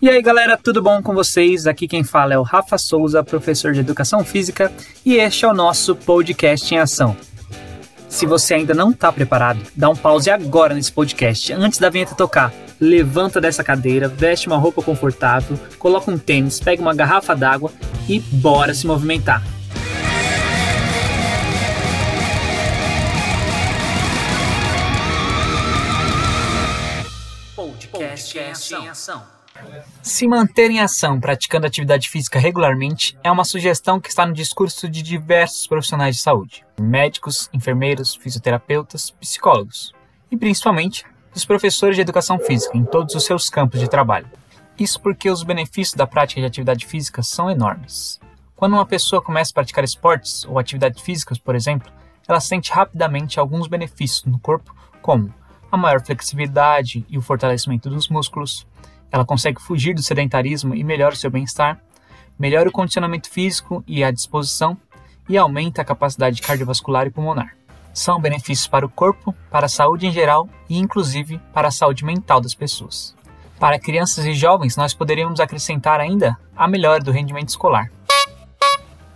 [0.00, 1.66] E aí galera, tudo bom com vocês?
[1.66, 4.70] Aqui quem fala é o Rafa Souza, professor de Educação Física,
[5.04, 7.16] e este é o nosso podcast em ação.
[8.08, 12.14] Se você ainda não está preparado, dá um pause agora nesse podcast, antes da vinheta
[12.14, 12.52] tocar.
[12.80, 17.72] Levanta dessa cadeira, veste uma roupa confortável, coloca um tênis, pega uma garrafa d'água
[18.08, 19.42] e bora se movimentar.
[27.90, 29.37] Podcast em ação.
[30.02, 34.88] Se manter em ação praticando atividade física regularmente é uma sugestão que está no discurso
[34.88, 39.92] de diversos profissionais de saúde, médicos, enfermeiros, fisioterapeutas, psicólogos
[40.30, 44.28] e principalmente dos professores de educação física em todos os seus campos de trabalho.
[44.78, 48.20] Isso porque os benefícios da prática de atividade física são enormes.
[48.54, 51.92] Quando uma pessoa começa a praticar esportes ou atividades físicas, por exemplo,
[52.26, 55.32] ela sente rapidamente alguns benefícios no corpo, como
[55.70, 58.66] a maior flexibilidade e o fortalecimento dos músculos,
[59.10, 61.80] ela consegue fugir do sedentarismo e melhora o seu bem-estar,
[62.38, 64.76] melhora o condicionamento físico e a disposição
[65.28, 67.56] e aumenta a capacidade cardiovascular e pulmonar.
[67.92, 72.04] São benefícios para o corpo, para a saúde em geral e inclusive para a saúde
[72.04, 73.16] mental das pessoas.
[73.58, 77.90] Para crianças e jovens, nós poderíamos acrescentar ainda a melhora do rendimento escolar.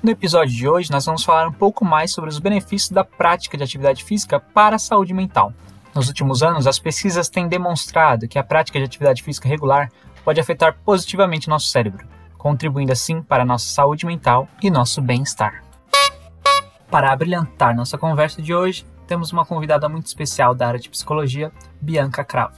[0.03, 3.57] No episódio de hoje, nós vamos falar um pouco mais sobre os benefícios da prática
[3.57, 5.53] de atividade física para a saúde mental.
[5.95, 9.91] Nos últimos anos, as pesquisas têm demonstrado que a prática de atividade física regular
[10.25, 12.07] pode afetar positivamente nosso cérebro,
[12.39, 15.63] contribuindo assim para nossa saúde mental e nosso bem-estar.
[16.91, 21.53] Para abrilhantar nossa conversa de hoje, temos uma convidada muito especial da área de psicologia,
[21.79, 22.55] Bianca Cravo.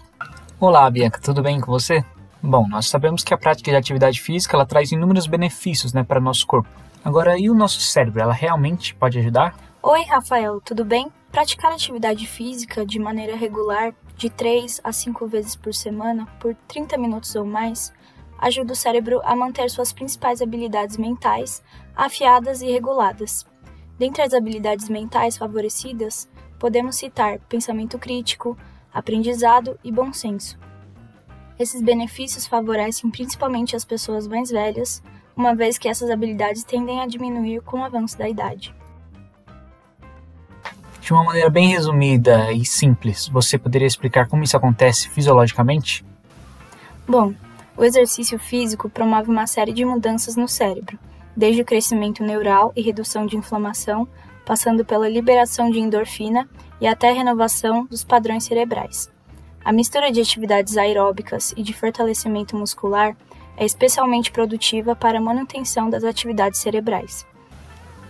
[0.61, 2.05] Olá, Bianca, tudo bem com você?
[2.41, 6.21] Bom, nós sabemos que a prática de atividade física ela traz inúmeros benefícios né, para
[6.21, 6.69] o nosso corpo.
[7.05, 8.21] Agora, e o nosso cérebro?
[8.23, 9.57] Ela realmente pode ajudar?
[9.87, 11.13] Oi, Rafael, tudo bem?
[11.31, 16.97] Praticar atividade física de maneira regular, de 3 a 5 vezes por semana, por 30
[16.97, 17.93] minutos ou mais,
[18.39, 21.63] ajuda o cérebro a manter suas principais habilidades mentais
[21.95, 23.47] afiadas e reguladas.
[23.99, 28.57] Dentre as habilidades mentais favorecidas, podemos citar pensamento crítico,
[28.91, 30.59] aprendizado e bom senso.
[31.59, 35.03] Esses benefícios favorecem principalmente as pessoas mais velhas,
[35.37, 38.75] uma vez que essas habilidades tendem a diminuir com o avanço da idade.
[41.05, 46.03] De uma maneira bem resumida e simples, você poderia explicar como isso acontece fisiologicamente?
[47.07, 47.35] Bom,
[47.77, 50.99] o exercício físico promove uma série de mudanças no cérebro,
[51.37, 54.09] desde o crescimento neural e redução de inflamação,
[54.47, 56.49] passando pela liberação de endorfina
[56.81, 59.13] e até a renovação dos padrões cerebrais.
[59.63, 63.15] A mistura de atividades aeróbicas e de fortalecimento muscular
[63.59, 67.27] é especialmente produtiva para a manutenção das atividades cerebrais.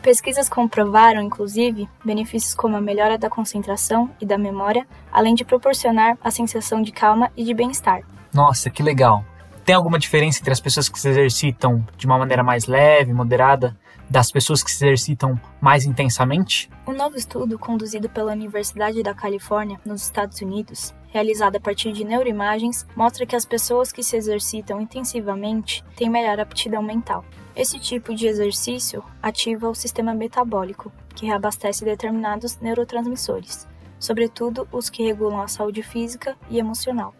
[0.05, 6.19] Pesquisas comprovaram, inclusive, benefícios como a melhora da concentração e da memória, além de proporcionar
[6.23, 8.03] a sensação de calma e de bem-estar.
[8.31, 9.25] Nossa, que legal!
[9.65, 13.75] Tem alguma diferença entre as pessoas que se exercitam de uma maneira mais leve, moderada,
[14.11, 16.71] das pessoas que se exercitam mais intensamente?
[16.87, 22.05] Um novo estudo conduzido pela Universidade da Califórnia, nos Estados Unidos, realizado a partir de
[22.05, 27.25] neuroimagens, mostra que as pessoas que se exercitam intensivamente têm melhor aptidão mental.
[27.55, 35.05] Esse tipo de exercício ativa o sistema metabólico, que reabastece determinados neurotransmissores, sobretudo os que
[35.05, 37.15] regulam a saúde física e emocional.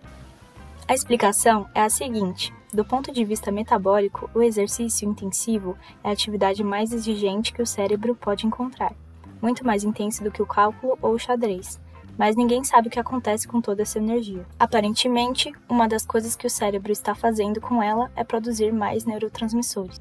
[0.89, 6.13] A explicação é a seguinte: do ponto de vista metabólico, o exercício intensivo é a
[6.13, 8.93] atividade mais exigente que o cérebro pode encontrar,
[9.41, 11.79] muito mais intensa do que o cálculo ou o xadrez,
[12.19, 14.45] mas ninguém sabe o que acontece com toda essa energia.
[14.59, 20.01] Aparentemente, uma das coisas que o cérebro está fazendo com ela é produzir mais neurotransmissores.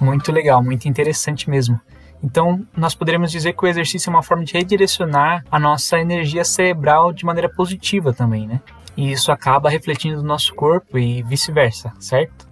[0.00, 1.80] Muito legal, muito interessante mesmo.
[2.22, 6.44] Então, nós poderíamos dizer que o exercício é uma forma de redirecionar a nossa energia
[6.44, 8.60] cerebral de maneira positiva também, né?
[8.96, 12.46] E isso acaba refletindo no nosso corpo e vice-versa, certo?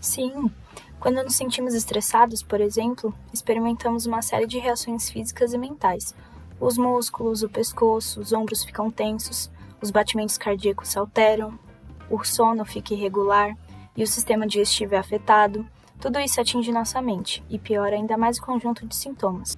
[0.00, 0.50] Sim.
[0.98, 6.14] Quando nos sentimos estressados, por exemplo, experimentamos uma série de reações físicas e mentais,
[6.60, 9.50] os músculos, o pescoço, os ombros ficam tensos,
[9.80, 11.58] os batimentos cardíacos se alteram,
[12.10, 13.56] o sono fica irregular
[13.96, 15.66] e o sistema digestivo é afetado.
[16.00, 19.56] Tudo isso atinge nossa mente e piora ainda mais o conjunto de sintomas.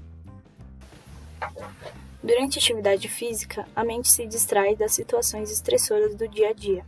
[2.22, 6.84] Durante a atividade física, a mente se distrai das situações estressoras do dia a dia.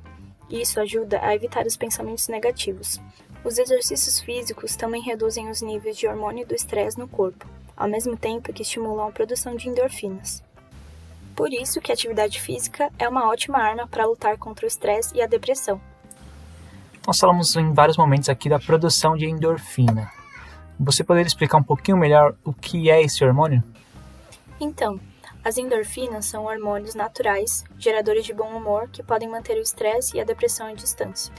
[0.48, 3.00] E isso ajuda a evitar os pensamentos negativos.
[3.44, 7.46] Os exercícios físicos também reduzem os níveis de hormônio do estresse no corpo,
[7.80, 10.44] ao mesmo tempo que estimulam a produção de endorfinas.
[11.34, 15.16] Por isso que a atividade física é uma ótima arma para lutar contra o estresse
[15.16, 15.80] e a depressão.
[17.06, 20.12] Nós falamos em vários momentos aqui da produção de endorfina.
[20.78, 23.64] Você poderia explicar um pouquinho melhor o que é esse hormônio?
[24.60, 25.00] Então,
[25.42, 30.20] as endorfinas são hormônios naturais, geradores de bom humor que podem manter o estresse e
[30.20, 31.32] a depressão à distância.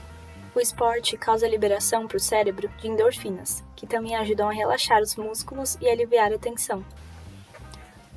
[0.54, 5.16] O esporte causa liberação para o cérebro de endorfinas, que também ajudam a relaxar os
[5.16, 6.84] músculos e aliviar a tensão.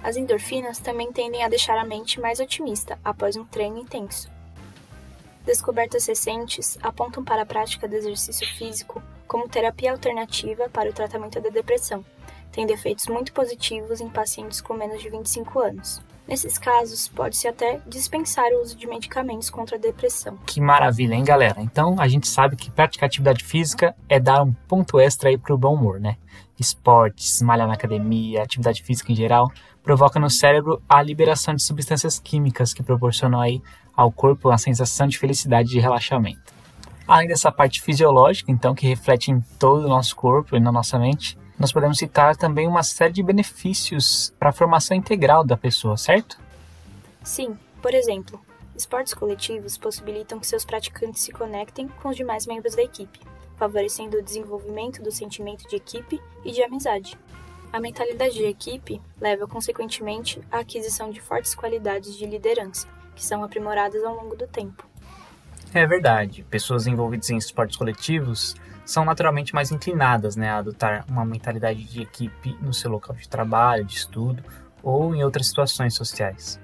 [0.03, 4.29] As endorfinas também tendem a deixar a mente mais otimista após um treino intenso.
[5.45, 11.39] Descobertas recentes apontam para a prática do exercício físico como terapia alternativa para o tratamento
[11.39, 12.03] da depressão,
[12.51, 16.01] tendo efeitos muito positivos em pacientes com menos de 25 anos.
[16.27, 20.37] Nesses casos, pode-se até dispensar o uso de medicamentos contra a depressão.
[20.45, 21.61] Que maravilha, hein, galera?
[21.61, 25.57] Então, a gente sabe que praticar atividade física é dar um ponto extra aí pro
[25.57, 26.17] bom humor, né?
[26.59, 29.51] Esportes, malhar na academia, atividade física em geral,
[29.83, 33.61] provoca no cérebro a liberação de substâncias químicas que proporcionam aí
[33.95, 36.55] ao corpo uma sensação de felicidade e de relaxamento.
[37.07, 40.97] Além dessa parte fisiológica, então, que reflete em todo o nosso corpo e na nossa
[40.97, 45.95] mente, nós podemos citar também uma série de benefícios para a formação integral da pessoa,
[45.95, 46.37] certo?
[47.23, 48.39] Sim, por exemplo,
[48.75, 53.19] esportes coletivos possibilitam que seus praticantes se conectem com os demais membros da equipe,
[53.55, 57.17] favorecendo o desenvolvimento do sentimento de equipe e de amizade.
[57.71, 63.43] A mentalidade de equipe leva, consequentemente, à aquisição de fortes qualidades de liderança, que são
[63.43, 64.85] aprimoradas ao longo do tempo.
[65.73, 68.55] É verdade, pessoas envolvidas em esportes coletivos
[68.85, 73.27] são naturalmente mais inclinadas né, a adotar uma mentalidade de equipe no seu local de
[73.27, 74.43] trabalho, de estudo
[74.83, 76.59] ou em outras situações sociais.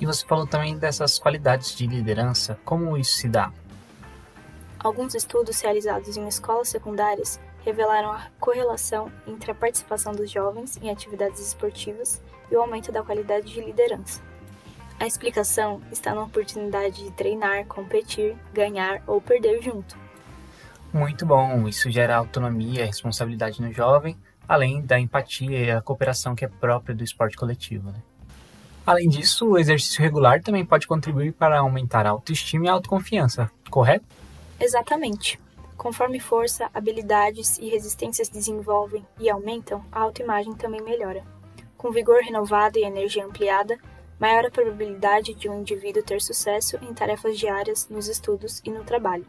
[0.00, 3.50] E você falou também dessas qualidades de liderança, como isso se dá?
[4.78, 10.90] Alguns estudos realizados em escolas secundárias revelaram a correlação entre a participação dos jovens em
[10.90, 12.20] atividades esportivas
[12.50, 14.20] e o aumento da qualidade de liderança.
[15.00, 20.03] A explicação está na oportunidade de treinar, competir, ganhar ou perder junto.
[20.94, 26.36] Muito bom, isso gera autonomia e responsabilidade no jovem, além da empatia e a cooperação
[26.36, 27.90] que é própria do esporte coletivo.
[27.90, 28.00] Né?
[28.86, 33.50] Além disso, o exercício regular também pode contribuir para aumentar a autoestima e a autoconfiança,
[33.68, 34.04] correto?
[34.60, 35.40] Exatamente.
[35.76, 41.24] Conforme força, habilidades e resistências desenvolvem e aumentam, a autoimagem também melhora.
[41.76, 43.76] Com vigor renovado e energia ampliada,
[44.20, 48.84] maior a probabilidade de um indivíduo ter sucesso em tarefas diárias, nos estudos e no
[48.84, 49.26] trabalho.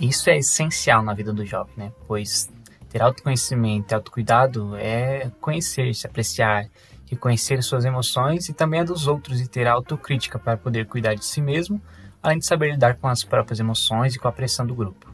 [0.00, 1.92] Isso é essencial na vida do jovem, né?
[2.06, 2.50] Pois
[2.88, 6.66] ter autoconhecimento e autocuidado é conhecer, se apreciar,
[7.06, 11.24] reconhecer suas emoções e também a dos outros e ter autocrítica para poder cuidar de
[11.24, 11.80] si mesmo,
[12.22, 15.12] além de saber lidar com as próprias emoções e com a pressão do grupo.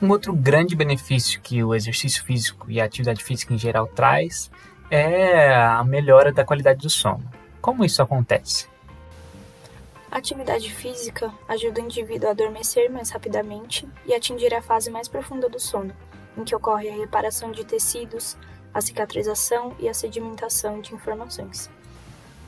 [0.00, 4.50] Um outro grande benefício que o exercício físico e a atividade física em geral traz
[4.90, 7.24] é a melhora da qualidade do sono.
[7.60, 8.69] Como isso acontece?
[10.10, 15.06] A atividade física ajuda o indivíduo a adormecer mais rapidamente e atingir a fase mais
[15.06, 15.94] profunda do sono,
[16.36, 18.36] em que ocorre a reparação de tecidos,
[18.74, 21.70] a cicatrização e a sedimentação de informações.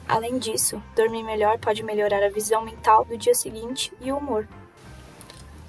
[0.09, 4.49] Além disso, dormir melhor pode melhorar a visão mental do dia seguinte e o humor.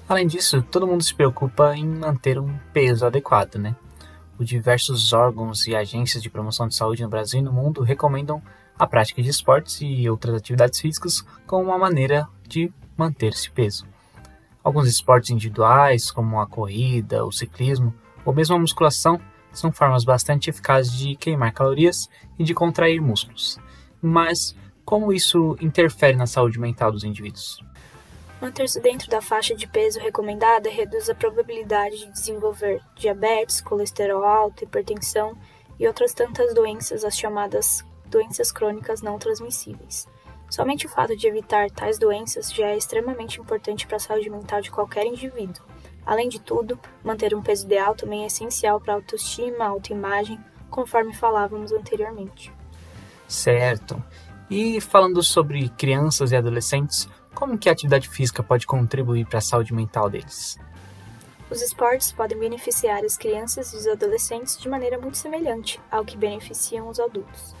[0.08, 3.76] Além disso, todo mundo se preocupa em manter um peso adequado, né?
[4.36, 8.42] Os diversos órgãos e agências de promoção de saúde no Brasil e no mundo recomendam
[8.78, 13.86] a prática de esportes e outras atividades físicas como uma maneira de manter esse peso.
[14.62, 17.94] Alguns esportes individuais, como a corrida, o ciclismo
[18.24, 19.20] ou mesmo a musculação,
[19.52, 23.58] são formas bastante eficazes de queimar calorias e de contrair músculos.
[24.00, 27.62] Mas como isso interfere na saúde mental dos indivíduos?
[28.40, 34.64] Manter-se dentro da faixa de peso recomendada reduz a probabilidade de desenvolver diabetes, colesterol alto,
[34.64, 35.36] hipertensão
[35.78, 40.06] e outras tantas doenças, as chamadas doenças crônicas não transmissíveis.
[40.50, 44.60] Somente o fato de evitar tais doenças já é extremamente importante para a saúde mental
[44.60, 45.64] de qualquer indivíduo.
[46.06, 50.38] Além de tudo, manter um peso ideal também é essencial para a autoestima, autoimagem,
[50.70, 52.52] conforme falávamos anteriormente.
[53.26, 54.02] Certo.
[54.50, 59.42] E falando sobre crianças e adolescentes, como que a atividade física pode contribuir para a
[59.42, 60.58] saúde mental deles?
[61.50, 66.16] Os esportes podem beneficiar as crianças e os adolescentes de maneira muito semelhante ao que
[66.16, 67.54] beneficiam os adultos.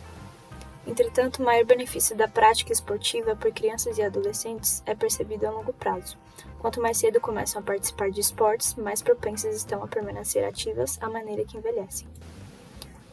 [0.86, 5.72] Entretanto, o maior benefício da prática esportiva por crianças e adolescentes é percebido a longo
[5.72, 6.18] prazo.
[6.58, 11.08] Quanto mais cedo começam a participar de esportes, mais propensas estão a permanecer ativas à
[11.08, 12.06] maneira que envelhecem.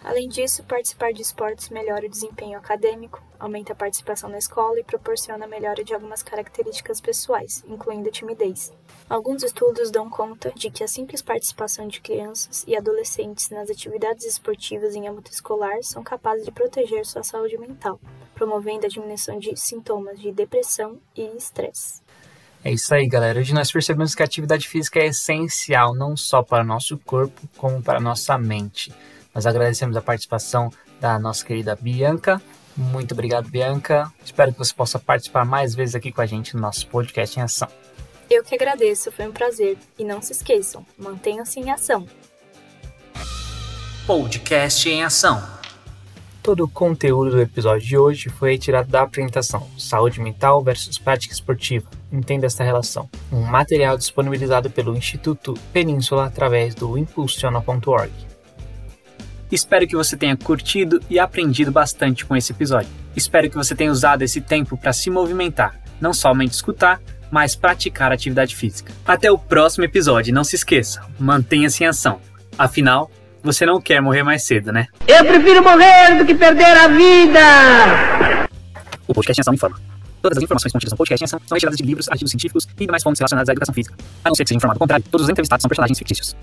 [0.03, 4.83] Além disso, participar de esportes melhora o desempenho acadêmico, aumenta a participação na escola e
[4.83, 8.73] proporciona a melhora de algumas características pessoais, incluindo a timidez.
[9.07, 14.25] Alguns estudos dão conta de que a simples participação de crianças e adolescentes nas atividades
[14.25, 17.99] esportivas em âmbito escolar são capazes de proteger sua saúde mental,
[18.33, 22.01] promovendo a diminuição de sintomas de depressão e estresse.
[22.63, 23.39] É isso aí, galera.
[23.39, 27.81] Hoje nós percebemos que a atividade física é essencial não só para nosso corpo, como
[27.81, 28.91] para nossa mente.
[29.33, 30.69] Nós agradecemos a participação
[30.99, 32.41] da nossa querida Bianca.
[32.75, 34.11] Muito obrigado, Bianca.
[34.23, 37.43] Espero que você possa participar mais vezes aqui com a gente no nosso podcast em
[37.43, 37.67] ação.
[38.29, 39.77] Eu que agradeço, foi um prazer.
[39.99, 42.07] E não se esqueçam, mantenham-se em ação.
[44.07, 45.41] Podcast em Ação.
[46.41, 51.33] Todo o conteúdo do episódio de hoje foi retirado da apresentação Saúde Mental versus Prática
[51.33, 51.87] Esportiva.
[52.11, 53.07] Entenda esta relação.
[53.31, 58.30] Um material disponibilizado pelo Instituto Península através do impulsiona.org.
[59.51, 62.89] Espero que você tenha curtido e aprendido bastante com esse episódio.
[63.15, 68.13] Espero que você tenha usado esse tempo para se movimentar, não somente escutar, mas praticar
[68.13, 68.93] atividade física.
[69.05, 72.21] Até o próximo episódio, não se esqueça, mantenha-se em ação.
[72.57, 73.11] Afinal,
[73.43, 74.87] você não quer morrer mais cedo, né?
[75.05, 78.49] Eu prefiro morrer do que perder a vida!
[79.05, 79.77] O podcast em ação informa.
[80.21, 82.85] Todas as informações contidas no podcast em ação são retiradas de livros, artigos científicos e
[82.85, 83.95] demais fontes relacionadas à educação física.
[84.23, 86.37] A não ser que seja informado o contrário, todos os entrevistados são personagens fictícios.